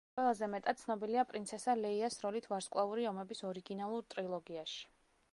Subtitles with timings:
[0.17, 4.81] ყველაზე მეტად ცნობილია პრინცესა ლეიას როლით „ვარსკვლავური ომების“ ორიგინალურ ტრილოგიაში.